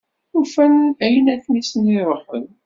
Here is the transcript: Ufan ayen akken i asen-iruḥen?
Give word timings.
Ufan 0.39 0.75
ayen 1.05 1.27
akken 1.33 1.53
i 1.55 1.61
asen-iruḥen? 1.65 2.45